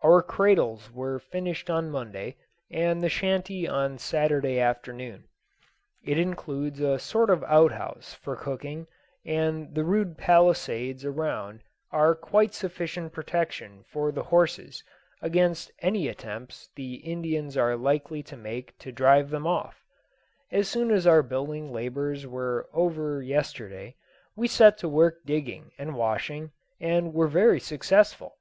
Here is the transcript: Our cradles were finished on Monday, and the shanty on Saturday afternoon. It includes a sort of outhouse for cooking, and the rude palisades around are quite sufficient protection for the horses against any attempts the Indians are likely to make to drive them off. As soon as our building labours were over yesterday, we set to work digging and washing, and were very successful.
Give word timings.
Our 0.00 0.22
cradles 0.22 0.90
were 0.90 1.18
finished 1.18 1.68
on 1.68 1.90
Monday, 1.90 2.36
and 2.70 3.02
the 3.02 3.10
shanty 3.10 3.68
on 3.68 3.98
Saturday 3.98 4.58
afternoon. 4.58 5.24
It 6.02 6.16
includes 6.16 6.80
a 6.80 6.98
sort 6.98 7.28
of 7.28 7.44
outhouse 7.44 8.14
for 8.14 8.34
cooking, 8.34 8.86
and 9.26 9.74
the 9.74 9.84
rude 9.84 10.16
palisades 10.16 11.04
around 11.04 11.60
are 11.90 12.14
quite 12.14 12.54
sufficient 12.54 13.12
protection 13.12 13.84
for 13.86 14.10
the 14.10 14.22
horses 14.22 14.82
against 15.20 15.70
any 15.80 16.08
attempts 16.08 16.70
the 16.74 16.94
Indians 17.04 17.54
are 17.54 17.76
likely 17.76 18.22
to 18.22 18.38
make 18.38 18.74
to 18.78 18.90
drive 18.90 19.28
them 19.28 19.46
off. 19.46 19.84
As 20.50 20.66
soon 20.66 20.90
as 20.90 21.06
our 21.06 21.22
building 21.22 21.70
labours 21.70 22.26
were 22.26 22.70
over 22.72 23.20
yesterday, 23.20 23.96
we 24.34 24.48
set 24.48 24.78
to 24.78 24.88
work 24.88 25.26
digging 25.26 25.72
and 25.76 25.94
washing, 25.94 26.52
and 26.80 27.12
were 27.12 27.28
very 27.28 27.60
successful. 27.60 28.38